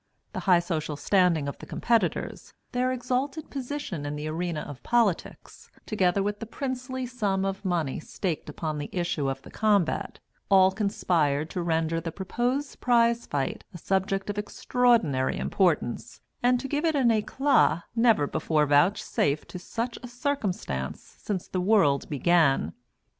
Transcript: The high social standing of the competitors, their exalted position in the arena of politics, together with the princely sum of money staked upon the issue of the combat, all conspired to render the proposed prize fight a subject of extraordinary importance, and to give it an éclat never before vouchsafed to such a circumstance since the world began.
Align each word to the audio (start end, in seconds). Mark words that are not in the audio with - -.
The 0.33 0.39
high 0.49 0.61
social 0.61 0.95
standing 0.95 1.47
of 1.47 1.59
the 1.59 1.67
competitors, 1.67 2.55
their 2.71 2.91
exalted 2.91 3.51
position 3.51 4.03
in 4.03 4.15
the 4.15 4.27
arena 4.29 4.61
of 4.61 4.81
politics, 4.81 5.69
together 5.85 6.23
with 6.23 6.39
the 6.39 6.47
princely 6.47 7.05
sum 7.05 7.45
of 7.45 7.63
money 7.63 7.99
staked 7.99 8.49
upon 8.49 8.79
the 8.79 8.89
issue 8.91 9.29
of 9.29 9.43
the 9.43 9.51
combat, 9.51 10.17
all 10.49 10.71
conspired 10.71 11.51
to 11.51 11.61
render 11.61 12.01
the 12.01 12.11
proposed 12.11 12.81
prize 12.81 13.27
fight 13.27 13.63
a 13.75 13.77
subject 13.77 14.31
of 14.31 14.39
extraordinary 14.39 15.37
importance, 15.37 16.19
and 16.41 16.59
to 16.61 16.67
give 16.67 16.83
it 16.83 16.95
an 16.95 17.09
éclat 17.09 17.83
never 17.95 18.25
before 18.25 18.65
vouchsafed 18.65 19.49
to 19.49 19.59
such 19.59 19.99
a 20.01 20.07
circumstance 20.07 20.99
since 21.19 21.47
the 21.47 21.61
world 21.61 22.09
began. 22.09 22.73